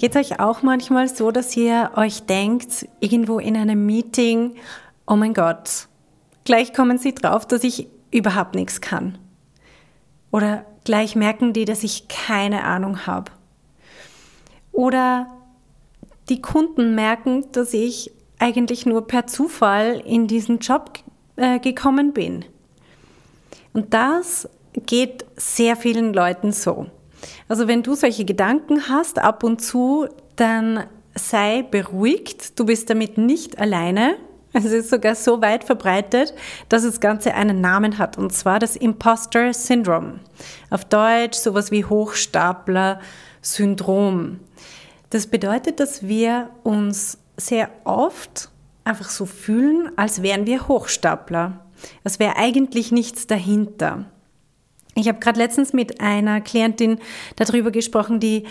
[0.00, 4.54] Geht es euch auch manchmal so, dass ihr euch denkt, irgendwo in einem Meeting,
[5.06, 5.88] oh mein Gott,
[6.44, 9.18] gleich kommen sie drauf, dass ich überhaupt nichts kann?
[10.30, 13.30] Oder gleich merken die, dass ich keine Ahnung habe?
[14.72, 15.26] Oder
[16.30, 20.98] die Kunden merken, dass ich eigentlich nur per Zufall in diesen Job
[21.36, 22.46] äh, gekommen bin.
[23.74, 24.48] Und das
[24.86, 26.86] geht sehr vielen Leuten so.
[27.48, 30.84] Also wenn du solche Gedanken hast ab und zu, dann
[31.14, 34.16] sei beruhigt, du bist damit nicht alleine.
[34.52, 36.34] Es ist sogar so weit verbreitet,
[36.68, 40.18] dass das Ganze einen Namen hat, und zwar das Imposter Syndrome.
[40.70, 44.40] Auf Deutsch sowas wie Hochstapler-Syndrom.
[45.10, 48.50] Das bedeutet, dass wir uns sehr oft
[48.84, 51.60] einfach so fühlen, als wären wir Hochstapler.
[52.02, 54.06] Es wäre eigentlich nichts dahinter.
[54.94, 56.98] Ich habe gerade letztens mit einer Klientin
[57.36, 58.44] darüber gesprochen, die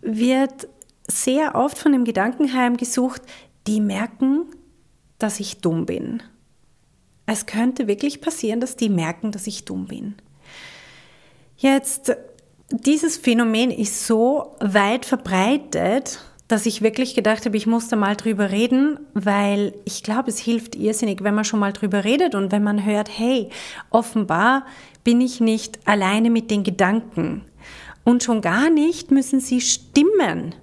[0.00, 0.68] wird
[1.06, 3.22] sehr oft von dem Gedanken heimgesucht,
[3.66, 4.46] die merken,
[5.18, 6.22] dass ich dumm bin.
[7.26, 10.14] Es könnte wirklich passieren, dass die merken, dass ich dumm bin.
[11.56, 12.14] Jetzt,
[12.70, 16.20] dieses Phänomen ist so weit verbreitet,
[16.54, 20.38] dass ich wirklich gedacht habe, ich muss da mal drüber reden, weil ich glaube, es
[20.38, 23.48] hilft irrsinnig, wenn man schon mal drüber redet und wenn man hört, hey,
[23.90, 24.64] offenbar
[25.02, 27.42] bin ich nicht alleine mit den Gedanken.
[28.04, 30.54] Und schon gar nicht müssen sie stimmen.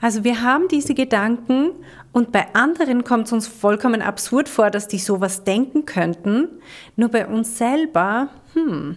[0.00, 1.72] Also wir haben diese Gedanken
[2.12, 6.48] und bei anderen kommt es uns vollkommen absurd vor, dass die sowas denken könnten.
[6.96, 8.96] Nur bei uns selber, hm,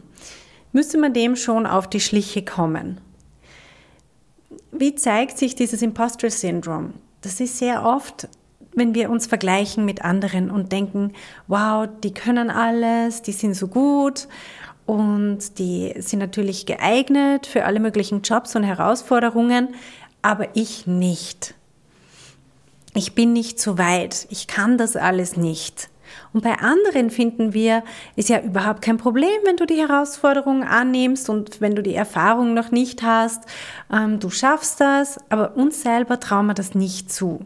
[0.72, 3.02] müsste man dem schon auf die Schliche kommen.
[4.76, 6.94] Wie zeigt sich dieses Imposter Syndrome?
[7.22, 8.28] Das ist sehr oft,
[8.74, 11.14] wenn wir uns vergleichen mit anderen und denken,
[11.48, 14.28] wow, die können alles, die sind so gut
[14.88, 19.76] und die sind natürlich geeignet für alle möglichen Jobs und Herausforderungen,
[20.24, 21.54] aber ich nicht.
[22.96, 25.90] Ich bin nicht so weit, ich kann das alles nicht.
[26.34, 27.84] Und bei anderen finden wir,
[28.16, 32.54] ist ja überhaupt kein Problem, wenn du die Herausforderung annimmst und wenn du die Erfahrung
[32.54, 33.44] noch nicht hast,
[33.92, 37.46] ähm, du schaffst das, aber uns selber trauen wir das nicht zu.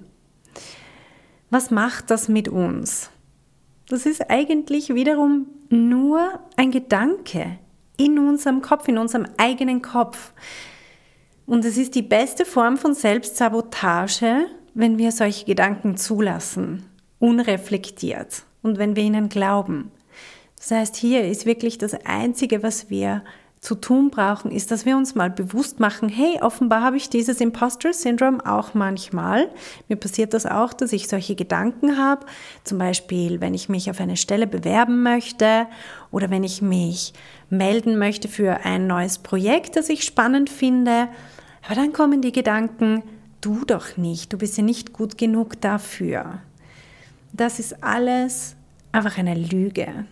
[1.50, 3.10] Was macht das mit uns?
[3.90, 7.58] Das ist eigentlich wiederum nur ein Gedanke
[7.98, 10.34] in unserem Kopf, in unserem eigenen Kopf.
[11.46, 16.86] Und es ist die beste Form von Selbstsabotage, wenn wir solche Gedanken zulassen,
[17.20, 19.92] unreflektiert und wenn wir ihnen glauben.
[20.58, 23.24] Das heißt, hier ist wirklich das Einzige, was wir
[23.60, 27.42] zu tun brauchen, ist, dass wir uns mal bewusst machen, hey, offenbar habe ich dieses
[27.42, 29.50] Imposter-Syndrom auch manchmal.
[29.88, 32.26] Mir passiert das auch, dass ich solche Gedanken habe.
[32.64, 35.68] Zum Beispiel, wenn ich mich auf eine Stelle bewerben möchte
[36.12, 37.14] oder wenn ich mich
[37.50, 41.08] melden möchte für ein neues Projekt, das ich spannend finde.
[41.66, 43.02] Aber dann kommen die Gedanken,
[43.42, 46.42] du doch nicht, du bist ja nicht gut genug dafür.
[47.34, 48.57] Das ist alles
[48.98, 50.06] einfach eine Lüge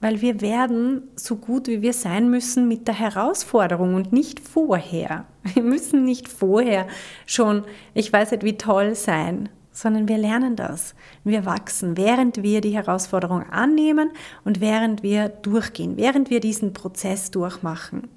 [0.00, 5.26] weil wir werden so gut, wie wir sein müssen mit der Herausforderung und nicht vorher.
[5.54, 6.86] Wir müssen nicht vorher
[7.26, 7.64] schon,
[7.94, 10.94] ich weiß nicht wie toll sein, sondern wir lernen das.
[11.24, 14.10] Wir wachsen, während wir die Herausforderung annehmen
[14.44, 18.08] und während wir durchgehen, während wir diesen Prozess durchmachen.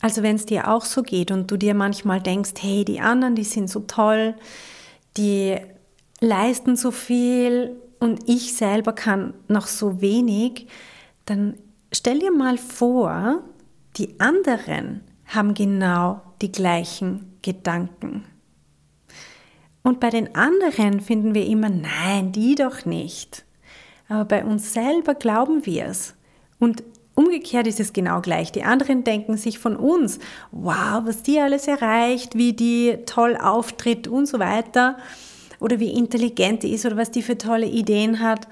[0.00, 3.34] Also wenn es dir auch so geht und du dir manchmal denkst, hey, die anderen,
[3.34, 4.34] die sind so toll,
[5.16, 5.58] die
[6.20, 10.66] leisten so viel, und ich selber kann noch so wenig,
[11.26, 11.54] dann
[11.92, 13.44] stell dir mal vor,
[13.96, 18.24] die anderen haben genau die gleichen Gedanken.
[19.82, 23.44] Und bei den anderen finden wir immer, nein, die doch nicht.
[24.08, 26.14] Aber bei uns selber glauben wir es.
[26.58, 26.82] Und
[27.14, 28.50] umgekehrt ist es genau gleich.
[28.52, 30.18] Die anderen denken sich von uns,
[30.52, 34.96] wow, was die alles erreicht, wie die toll auftritt und so weiter
[35.60, 38.48] oder wie intelligent die ist oder was die für tolle Ideen hat.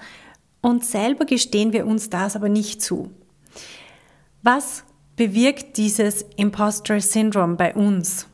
[0.61, 3.11] Und selber gestehen wir uns das aber nicht zu.
[4.43, 4.85] Was
[5.17, 8.27] bewirkt dieses Imposter Syndrome bei uns?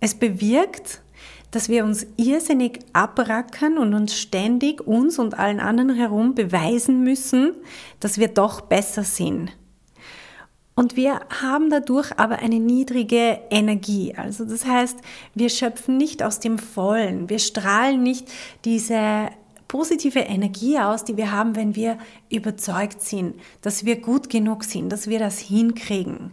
[0.00, 1.02] Es bewirkt,
[1.50, 7.54] dass wir uns irrsinnig abrackern und uns ständig uns und allen anderen herum beweisen müssen,
[7.98, 9.50] dass wir doch besser sind.
[10.80, 14.14] Und wir haben dadurch aber eine niedrige Energie.
[14.16, 14.96] Also das heißt,
[15.34, 17.28] wir schöpfen nicht aus dem Vollen.
[17.28, 18.26] Wir strahlen nicht
[18.64, 19.28] diese
[19.68, 21.98] positive Energie aus, die wir haben, wenn wir
[22.30, 26.30] überzeugt sind, dass wir gut genug sind, dass wir das hinkriegen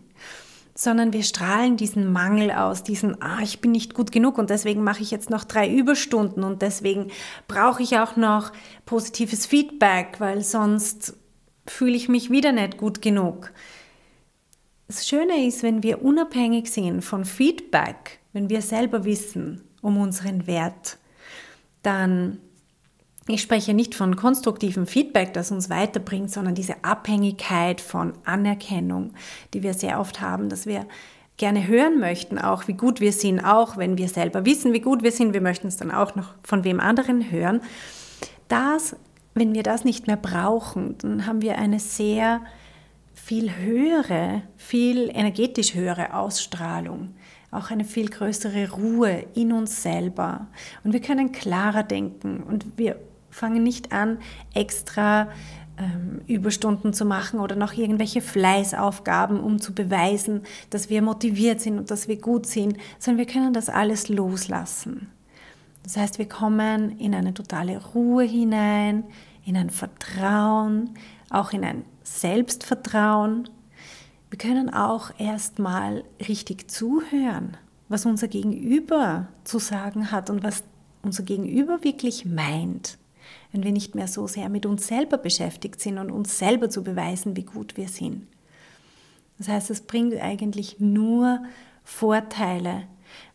[0.75, 4.83] sondern wir strahlen diesen Mangel aus, diesen, ah, ich bin nicht gut genug und deswegen
[4.83, 7.07] mache ich jetzt noch drei Überstunden und deswegen
[7.47, 8.53] brauche ich auch noch
[8.85, 11.15] positives Feedback, weil sonst
[11.65, 13.51] fühle ich mich wieder nicht gut genug.
[14.87, 20.47] Das Schöne ist, wenn wir unabhängig sind von Feedback, wenn wir selber wissen um unseren
[20.47, 20.97] Wert,
[21.83, 22.39] dann
[23.29, 29.13] ich spreche nicht von konstruktivem Feedback, das uns weiterbringt, sondern diese Abhängigkeit von Anerkennung,
[29.53, 30.85] die wir sehr oft haben, dass wir
[31.35, 35.03] gerne hören möchten, auch wie gut wir sind, auch wenn wir selber wissen, wie gut
[35.03, 37.61] wir sind, wir möchten es dann auch noch von wem anderen hören.
[38.47, 38.95] Das,
[39.33, 42.41] wenn wir das nicht mehr brauchen, dann haben wir eine sehr
[43.17, 47.15] viel höhere, viel energetisch höhere Ausstrahlung,
[47.51, 50.47] auch eine viel größere Ruhe in uns selber.
[50.83, 52.97] Und wir können klarer denken und wir
[53.29, 54.19] fangen nicht an,
[54.53, 55.29] extra
[55.77, 61.79] ähm, Überstunden zu machen oder noch irgendwelche Fleißaufgaben, um zu beweisen, dass wir motiviert sind
[61.79, 65.11] und dass wir gut sind, sondern wir können das alles loslassen.
[65.83, 69.03] Das heißt, wir kommen in eine totale Ruhe hinein,
[69.47, 70.91] in ein Vertrauen,
[71.31, 73.49] auch in ein Selbstvertrauen.
[74.29, 77.57] Wir können auch erstmal richtig zuhören,
[77.89, 80.63] was unser Gegenüber zu sagen hat und was
[81.01, 82.99] unser Gegenüber wirklich meint
[83.51, 86.83] wenn wir nicht mehr so sehr mit uns selber beschäftigt sind und uns selber zu
[86.83, 88.27] beweisen, wie gut wir sind.
[89.37, 91.43] Das heißt, es bringt eigentlich nur
[91.83, 92.83] Vorteile,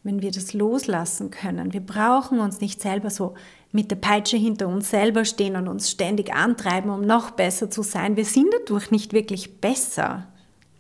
[0.03, 1.73] wenn wir das loslassen können.
[1.73, 3.35] Wir brauchen uns nicht selber so
[3.71, 7.83] mit der Peitsche hinter uns selber stehen und uns ständig antreiben, um noch besser zu
[7.83, 8.17] sein.
[8.17, 10.27] Wir sind dadurch nicht wirklich besser.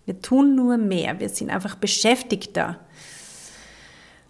[0.04, 1.20] Wir tun nur mehr.
[1.20, 2.78] Wir sind einfach beschäftigter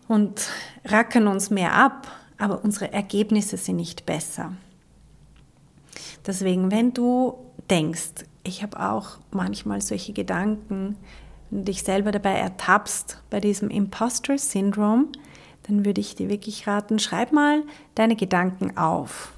[0.09, 0.49] und
[0.85, 2.07] rackern uns mehr ab,
[2.39, 4.53] aber unsere Ergebnisse sind nicht besser.
[6.27, 7.35] Deswegen, wenn du
[7.71, 10.97] denkst, ich habe auch manchmal solche Gedanken,
[11.53, 15.09] dich selber dabei ertappst bei diesem Imposter-Syndrom,
[15.65, 17.63] dann würde ich dir wirklich raten, schreib mal
[17.95, 19.33] deine Gedanken auf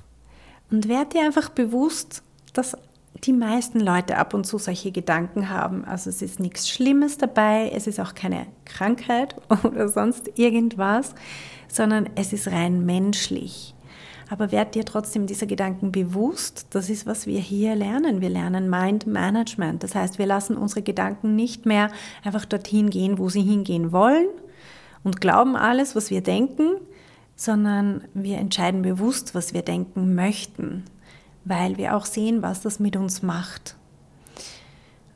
[0.70, 2.22] und werde dir einfach bewusst,
[2.52, 2.76] dass
[3.24, 5.84] die meisten Leute ab und zu solche Gedanken haben.
[5.84, 11.14] Also es ist nichts Schlimmes dabei, es ist auch keine Krankheit oder sonst irgendwas,
[11.68, 13.73] sondern es ist rein menschlich.
[14.30, 16.66] Aber werd dir trotzdem dieser Gedanken bewusst.
[16.70, 18.20] Das ist, was wir hier lernen.
[18.20, 19.82] Wir lernen Mind Management.
[19.82, 21.90] Das heißt, wir lassen unsere Gedanken nicht mehr
[22.22, 24.28] einfach dorthin gehen, wo sie hingehen wollen
[25.02, 26.76] und glauben alles, was wir denken,
[27.36, 30.84] sondern wir entscheiden bewusst, was wir denken möchten,
[31.44, 33.76] weil wir auch sehen, was das mit uns macht.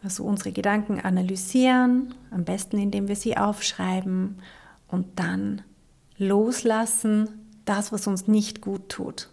[0.03, 4.39] Also unsere Gedanken analysieren, am besten indem wir sie aufschreiben
[4.87, 5.63] und dann
[6.19, 7.38] loslassen,
[7.69, 9.29] das, was uns nicht gut tut.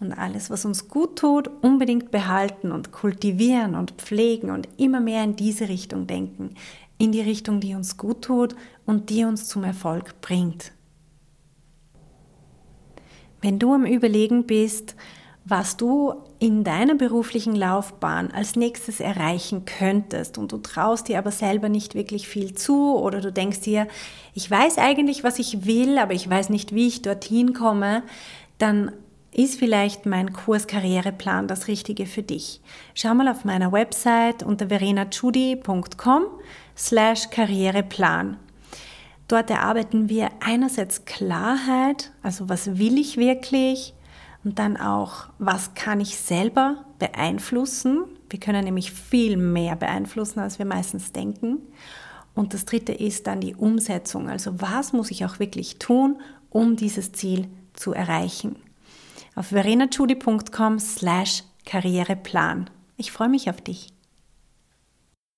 [0.00, 5.24] Und alles, was uns gut tut, unbedingt behalten und kultivieren und pflegen und immer mehr
[5.24, 6.54] in diese Richtung denken.
[6.98, 8.54] In die Richtung, die uns gut tut
[8.86, 10.72] und die uns zum Erfolg bringt.
[13.40, 14.94] Wenn du am Überlegen bist,
[15.44, 21.30] was du in deiner beruflichen Laufbahn als nächstes erreichen könntest und du traust dir aber
[21.30, 23.88] selber nicht wirklich viel zu oder du denkst dir,
[24.34, 28.02] ich weiß eigentlich, was ich will, aber ich weiß nicht, wie ich dorthin komme,
[28.58, 28.92] dann
[29.32, 32.60] ist vielleicht mein Kurs Karriereplan das Richtige für dich.
[32.92, 36.24] Schau mal auf meiner Website unter verenachudi.com
[36.76, 38.36] slash Karriereplan.
[39.28, 43.93] Dort erarbeiten wir einerseits Klarheit, also was will ich wirklich,
[44.44, 48.04] und dann auch, was kann ich selber beeinflussen?
[48.28, 51.62] Wir können nämlich viel mehr beeinflussen, als wir meistens denken.
[52.34, 54.28] Und das dritte ist dann die Umsetzung.
[54.28, 56.20] Also was muss ich auch wirklich tun,
[56.50, 58.56] um dieses Ziel zu erreichen?
[59.34, 62.68] Auf verenachudi.com slash Karriereplan.
[62.96, 63.93] Ich freue mich auf dich.